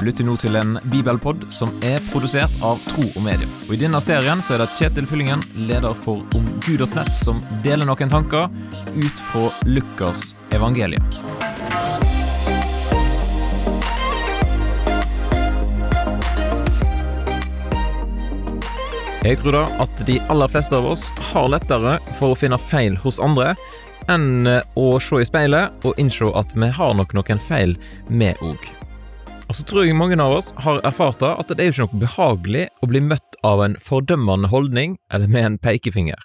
Du 0.00 0.06
lytter 0.06 0.24
nå 0.24 0.32
til 0.40 0.54
en 0.56 0.78
bibelpod 0.88 1.42
som 1.52 1.74
er 1.84 2.00
produsert 2.08 2.54
av 2.64 2.78
Tro 2.88 3.02
og 3.04 3.20
Medie. 3.20 3.44
Og 3.66 3.74
I 3.76 3.80
denne 3.82 3.98
serien 4.00 4.40
så 4.40 4.54
er 4.54 4.62
det 4.62 4.70
Kjetil 4.78 5.04
Fyllingen, 5.04 5.42
leder 5.68 5.92
for 5.92 6.22
omgud.nett, 6.38 7.10
som 7.20 7.42
deler 7.60 7.84
noen 7.84 8.08
tanker 8.08 8.48
ut 8.96 9.20
fra 9.28 9.50
Lukas 9.68 10.30
evangelium. 10.56 11.04
Jeg 19.20 19.36
tror 19.44 19.58
da 19.60 19.64
at 19.84 20.06
de 20.08 20.16
aller 20.32 20.48
fleste 20.48 20.80
av 20.80 20.88
oss 20.96 21.10
har 21.34 21.52
lettere 21.52 21.98
for 22.16 22.32
å 22.32 22.40
finne 22.46 22.56
feil 22.56 22.96
hos 23.04 23.20
andre 23.20 23.52
enn 24.08 24.48
å 24.80 24.90
se 24.96 25.20
i 25.20 25.28
speilet 25.28 25.84
og 25.84 26.00
innse 26.00 26.32
at 26.40 26.56
vi 26.56 26.72
har 26.80 26.96
nok 26.96 27.18
noen 27.20 27.48
feil, 27.52 27.76
vi 28.08 28.32
òg. 28.40 28.79
Og 29.50 29.56
så 29.58 29.64
tror 29.66 29.82
jeg 29.82 29.96
mange 29.98 30.14
av 30.22 30.30
oss 30.30 30.52
har 30.62 30.78
erfart 30.86 31.24
at 31.26 31.48
det 31.50 31.58
er 31.58 31.72
jo 31.72 31.72
ikke 31.72 31.84
noe 31.88 32.00
behagelig 32.04 32.66
å 32.84 32.88
bli 32.92 33.00
møtt 33.02 33.38
av 33.42 33.58
en 33.64 33.72
fordømmende 33.82 34.46
holdning 34.52 34.92
eller 35.10 35.26
med 35.26 35.46
en 35.46 35.56
pekefinger. 35.58 36.20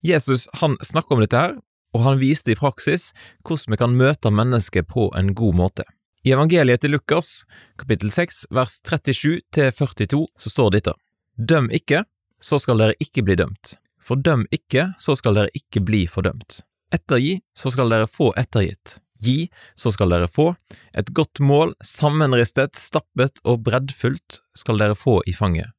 Jesus 0.00 0.46
han 0.62 0.78
snakker 0.80 1.12
om 1.12 1.20
dette 1.20 1.36
her, 1.36 1.58
og 1.92 2.06
han 2.06 2.16
viste 2.22 2.54
i 2.54 2.56
praksis 2.56 3.10
hvordan 3.44 3.74
vi 3.74 3.80
kan 3.82 3.98
møte 3.98 4.32
mennesket 4.32 4.88
på 4.88 5.10
en 5.18 5.34
god 5.36 5.58
måte. 5.58 5.84
I 6.24 6.32
evangeliet 6.32 6.80
til 6.80 6.96
Lukas, 6.96 7.42
kapittel 7.76 8.14
6, 8.16 8.46
vers 8.48 8.78
37 8.80 9.42
til 9.52 9.68
42, 9.76 10.22
så 10.40 10.54
står 10.54 10.72
dette. 10.78 10.96
Døm 11.36 11.68
ikke, 11.68 12.06
så 12.40 12.56
skal 12.64 12.80
dere 12.80 12.96
ikke 12.96 13.26
bli 13.28 13.36
dømt. 13.42 13.74
Fordøm 14.00 14.48
ikke, 14.56 14.94
så 14.96 15.18
skal 15.20 15.36
dere 15.36 15.52
ikke 15.52 15.84
bli 15.84 16.06
fordømt. 16.08 16.62
Ettergi, 16.96 17.42
så 17.52 17.76
skal 17.76 17.92
dere 17.92 18.08
få 18.08 18.32
ettergitt. 18.40 19.02
Gi, 19.20 19.50
så 19.74 19.92
skal 19.92 20.12
dere 20.12 20.28
få. 20.30 20.54
Et 20.96 21.12
godt 21.16 21.40
mål, 21.44 21.74
sammenristet, 21.84 22.76
stappet 22.78 23.42
og 23.44 23.62
breddfullt, 23.66 24.40
skal 24.56 24.80
dere 24.80 24.96
få 24.98 25.20
i 25.28 25.34
fanget. 25.36 25.70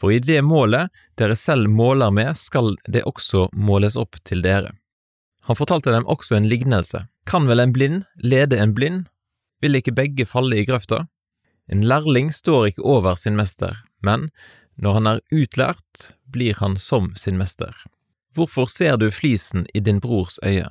For 0.00 0.12
i 0.12 0.18
det 0.18 0.40
målet 0.44 0.90
dere 1.18 1.36
selv 1.38 1.70
måler 1.70 2.10
med, 2.14 2.34
skal 2.36 2.74
det 2.90 3.06
også 3.06 3.48
måles 3.54 3.96
opp 3.96 4.18
til 4.26 4.42
dere. 4.44 4.74
Han 5.46 5.56
fortalte 5.56 5.92
dem 5.92 6.06
også 6.08 6.36
en 6.36 6.48
lignelse. 6.48 7.06
Kan 7.28 7.48
vel 7.48 7.62
en 7.62 7.72
blind 7.72 8.04
lede 8.16 8.58
en 8.60 8.74
blind? 8.74 9.06
Vil 9.62 9.78
ikke 9.78 9.94
begge 9.96 10.26
falle 10.26 10.58
i 10.58 10.66
grøfta? 10.68 11.06
En 11.70 11.84
lærling 11.88 12.32
står 12.32 12.72
ikke 12.72 12.84
over 12.84 13.14
sin 13.16 13.36
mester, 13.36 13.78
men 14.04 14.28
når 14.76 14.98
han 14.98 15.06
er 15.08 15.20
utlært, 15.32 16.10
blir 16.28 16.58
han 16.60 16.76
som 16.76 17.12
sin 17.16 17.38
mester. 17.40 17.72
Hvorfor 18.34 18.68
ser 18.68 18.98
du 18.98 19.10
flisen 19.14 19.68
i 19.72 19.80
din 19.80 20.00
brors 20.02 20.40
øye, 20.44 20.66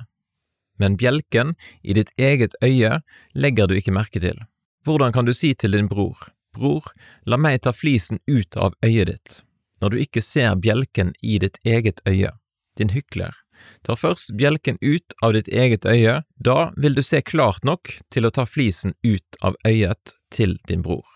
men 0.78 0.98
bjelken 1.00 1.54
i 1.82 1.94
ditt 1.96 2.10
eget 2.18 2.56
øye 2.64 3.00
legger 3.34 3.68
du 3.68 3.76
ikke 3.78 3.94
merke 3.94 4.20
til? 4.20 4.38
Hvordan 4.84 5.12
kan 5.12 5.24
du 5.24 5.32
si 5.34 5.54
til 5.54 5.72
din 5.72 5.88
bror, 5.88 6.28
Bror, 6.54 6.86
la 7.26 7.36
meg 7.40 7.64
ta 7.64 7.72
flisen 7.74 8.20
ut 8.30 8.56
av 8.56 8.76
øyet 8.84 9.10
ditt, 9.10 9.38
når 9.82 9.94
du 9.94 10.02
ikke 10.04 10.22
ser 10.22 10.54
bjelken 10.62 11.12
i 11.20 11.40
ditt 11.42 11.58
eget 11.66 12.00
øye, 12.06 12.30
din 12.78 12.94
hykler. 12.94 13.34
Ta 13.82 13.96
først 13.96 14.34
bjelken 14.38 14.78
ut 14.82 15.16
av 15.24 15.34
ditt 15.34 15.48
eget 15.48 15.86
øye, 15.88 16.20
da 16.36 16.70
vil 16.76 16.94
du 16.94 17.02
se 17.02 17.22
klart 17.24 17.64
nok 17.64 17.96
til 18.14 18.26
å 18.26 18.32
ta 18.34 18.46
flisen 18.46 18.94
ut 19.02 19.40
av 19.42 19.58
øyet 19.66 20.14
til 20.34 20.58
din 20.68 20.84
bror. 20.84 21.06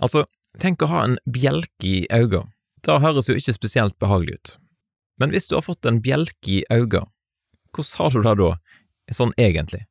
Altså, 0.00 0.26
tenk 0.62 0.82
å 0.82 0.90
ha 0.92 1.04
en 1.06 1.18
bjelke 1.26 1.88
i 1.88 2.06
øyet. 2.12 2.46
Det 2.86 3.00
høres 3.02 3.28
jo 3.28 3.36
ikke 3.36 3.56
spesielt 3.56 3.98
behagelig 3.98 4.38
ut. 4.38 4.56
Men 5.18 5.32
hvis 5.34 5.48
du 5.50 5.56
har 5.58 5.66
fått 5.66 5.88
en 5.88 5.98
bjelke 6.04 6.60
i 6.60 6.64
øyet, 6.70 7.08
hvordan 7.74 7.98
har 7.98 8.14
du 8.14 8.22
det 8.22 8.36
da, 8.38 8.52
sånn 9.16 9.34
egentlig? 9.40 9.84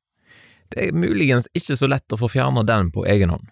Det 0.74 0.88
er 0.88 0.98
muligens 0.98 1.48
ikke 1.56 1.78
så 1.80 1.88
lett 1.90 2.12
å 2.12 2.20
få 2.20 2.30
fjerna 2.32 2.64
den 2.68 2.92
på 2.92 3.06
egen 3.08 3.32
hånd. 3.32 3.48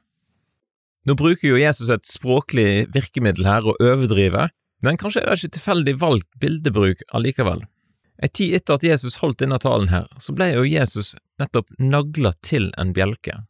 Nå 1.06 1.14
bruker 1.18 1.52
jo 1.52 1.62
Jesus 1.62 1.92
et 1.94 2.08
språklig 2.10 2.88
virkemiddel 2.96 3.46
her 3.46 3.68
og 3.70 3.80
overdriver, 3.84 4.52
men 4.84 4.98
kanskje 4.98 5.22
er 5.22 5.32
det 5.32 5.44
ikke 5.44 5.58
tilfeldig 5.60 5.96
valgt 6.02 6.30
bildebruk 6.42 7.04
allikevel. 7.16 7.64
Ei 8.24 8.32
tid 8.32 8.56
etter 8.58 8.78
at 8.78 8.86
Jesus 8.88 9.20
holdt 9.22 9.42
denne 9.44 9.60
talen 9.62 9.92
her, 9.92 10.08
så 10.18 10.34
ble 10.36 10.50
jo 10.54 10.66
Jesus 10.68 11.14
nettopp 11.42 11.72
nagla 11.78 12.32
til 12.46 12.72
en 12.82 12.94
bjelke, 12.96 13.42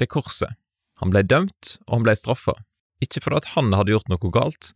til 0.00 0.10
korset. 0.10 0.56
Han 1.02 1.12
ble 1.12 1.22
dømt, 1.22 1.76
og 1.86 1.98
han 1.98 2.06
ble 2.06 2.16
straffa, 2.16 2.56
ikke 3.04 3.22
fordi 3.22 3.52
han 3.54 3.74
hadde 3.76 3.92
gjort 3.92 4.08
noe 4.10 4.32
galt, 4.32 4.72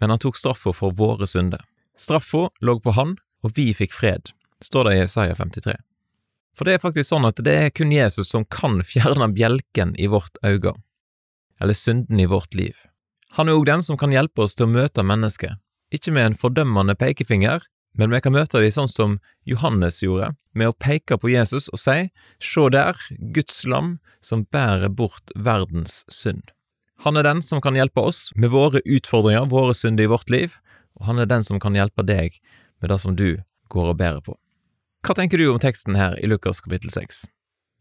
men 0.00 0.10
han 0.10 0.22
tok 0.22 0.40
straffa 0.40 0.72
for 0.74 0.96
våre 0.96 1.28
synder. 1.28 1.62
Straffa 1.96 2.48
lå 2.64 2.78
på 2.80 2.96
han, 2.96 3.18
og 3.44 3.54
vi 3.56 3.70
fikk 3.76 3.92
fred, 3.92 4.32
står 4.64 4.88
det 4.88 4.96
i 4.96 5.04
Isaiah 5.04 5.36
53. 5.36 5.76
For 6.56 6.66
det 6.66 6.76
er 6.76 6.82
faktisk 6.82 7.08
sånn 7.12 7.28
at 7.28 7.40
det 7.44 7.56
er 7.56 7.74
kun 7.74 7.92
Jesus 7.94 8.32
som 8.32 8.46
kan 8.48 8.80
fjerne 8.92 9.30
bjelken 9.34 9.96
i 9.98 10.10
vårt 10.10 10.40
øye 10.44 10.76
eller 11.60 11.76
synden 11.76 12.20
i 12.20 12.24
vårt 12.24 12.54
liv. 12.56 12.72
Han 13.36 13.50
er 13.50 13.58
òg 13.58 13.66
den 13.68 13.82
som 13.84 13.98
kan 14.00 14.14
hjelpe 14.14 14.46
oss 14.46 14.56
til 14.56 14.64
å 14.64 14.72
møte 14.72 15.04
mennesket, 15.04 15.60
ikke 15.92 16.14
med 16.16 16.30
en 16.30 16.38
fordømmende 16.38 16.96
pekefinger, 16.96 17.60
men 17.98 18.14
vi 18.14 18.20
kan 18.22 18.34
møte 18.34 18.62
dem 18.62 18.72
sånn 18.72 18.88
som 18.90 19.18
Johannes 19.44 20.00
gjorde, 20.02 20.32
med 20.54 20.70
å 20.70 20.76
peke 20.76 21.18
på 21.20 21.30
Jesus 21.30 21.68
og 21.74 21.82
si, 21.82 22.08
Se 22.40 22.66
der, 22.72 22.98
Guds 23.34 23.60
lam 23.68 23.98
som 24.24 24.46
bærer 24.50 24.88
bort 24.88 25.34
verdens 25.36 26.04
synd. 26.08 26.48
Han 27.04 27.16
er 27.16 27.24
den 27.24 27.40
som 27.42 27.62
kan 27.64 27.76
hjelpe 27.78 28.02
oss 28.08 28.28
med 28.36 28.52
våre 28.52 28.82
utfordringer, 28.84 29.48
våre 29.48 29.74
synder 29.76 30.04
i 30.04 30.12
vårt 30.12 30.30
liv, 30.30 30.58
og 30.98 31.06
han 31.08 31.20
er 31.20 31.30
den 31.30 31.44
som 31.46 31.60
kan 31.60 31.76
hjelpe 31.76 32.04
deg 32.04 32.40
med 32.80 32.92
det 32.92 32.98
som 33.00 33.16
du 33.16 33.40
går 33.72 33.92
og 33.92 34.00
bærer 34.00 34.24
på. 34.24 34.36
Hva 35.10 35.16
tenker 35.18 35.42
du 35.42 35.48
om 35.50 35.58
teksten 35.58 35.96
her 35.98 36.12
i 36.22 36.28
Lukas 36.30 36.62
kapittel 36.62 36.86
6? 36.94 37.26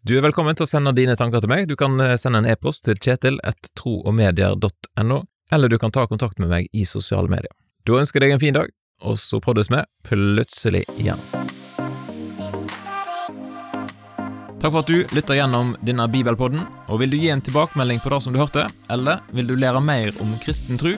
Du 0.01 0.17
er 0.17 0.25
velkommen 0.25 0.57
til 0.57 0.66
å 0.66 0.72
sende 0.72 0.90
dine 0.97 1.13
tanker 1.13 1.38
til 1.44 1.51
meg. 1.51 1.67
Du 1.69 1.75
kan 1.78 1.94
eh, 2.01 2.17
sende 2.17 2.40
en 2.41 2.50
e-post 2.50 2.81
til 2.88 2.97
kjetil.troogmedier.no, 2.97 5.17
eller 5.53 5.69
du 5.69 5.78
kan 5.78 5.94
ta 5.94 6.09
kontakt 6.09 6.41
med 6.41 6.50
meg 6.50 6.66
i 6.73 6.89
sosiale 6.89 7.29
medier. 7.29 7.53
Da 7.85 8.01
ønsker 8.01 8.18
jeg 8.18 8.25
deg 8.25 8.34
en 8.34 8.41
fin 8.41 8.57
dag, 8.57 8.73
og 9.06 9.22
så 9.22 9.38
poddes 9.45 9.69
vi 9.69 9.78
plutselig 10.09 10.89
igjen. 10.95 11.22
Takk 14.57 14.73
for 14.73 14.81
at 14.81 14.89
du 14.89 15.06
lytter 15.13 15.38
gjennom 15.38 15.78
denne 15.85 16.09
bibelpodden, 16.09 16.66
og 16.89 16.97
vil 17.03 17.13
du 17.13 17.22
gi 17.22 17.29
en 17.29 17.45
tilbakemelding 17.45 18.01
på 18.01 18.09
det 18.09 18.25
som 18.25 18.34
du 18.34 18.41
hørte, 18.41 18.66
eller 18.89 19.22
vil 19.38 19.45
du 19.45 19.53
lære 19.53 19.78
mer 19.85 20.09
om 20.18 20.34
kristen 20.41 20.81
tro, 20.81 20.97